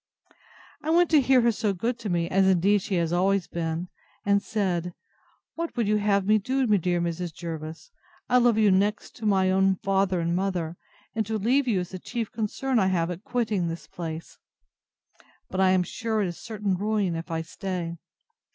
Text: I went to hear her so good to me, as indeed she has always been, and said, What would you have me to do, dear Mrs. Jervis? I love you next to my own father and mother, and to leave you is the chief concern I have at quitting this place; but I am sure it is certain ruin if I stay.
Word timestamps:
I 0.81 0.89
went 0.89 1.11
to 1.11 1.21
hear 1.21 1.41
her 1.41 1.51
so 1.51 1.75
good 1.75 1.99
to 1.99 2.09
me, 2.09 2.27
as 2.27 2.47
indeed 2.47 2.81
she 2.81 2.95
has 2.95 3.13
always 3.13 3.45
been, 3.45 3.87
and 4.25 4.41
said, 4.41 4.95
What 5.53 5.77
would 5.77 5.87
you 5.87 5.97
have 5.97 6.25
me 6.25 6.39
to 6.39 6.65
do, 6.65 6.77
dear 6.79 6.99
Mrs. 6.99 7.31
Jervis? 7.31 7.91
I 8.27 8.39
love 8.39 8.57
you 8.57 8.71
next 8.71 9.15
to 9.17 9.27
my 9.27 9.51
own 9.51 9.75
father 9.75 10.19
and 10.19 10.35
mother, 10.35 10.75
and 11.13 11.23
to 11.27 11.37
leave 11.37 11.67
you 11.67 11.81
is 11.81 11.89
the 11.89 11.99
chief 11.99 12.31
concern 12.31 12.79
I 12.79 12.87
have 12.87 13.11
at 13.11 13.23
quitting 13.23 13.67
this 13.67 13.85
place; 13.85 14.39
but 15.51 15.61
I 15.61 15.69
am 15.69 15.83
sure 15.83 16.23
it 16.23 16.27
is 16.29 16.39
certain 16.39 16.73
ruin 16.73 17.15
if 17.15 17.29
I 17.29 17.43
stay. 17.43 17.99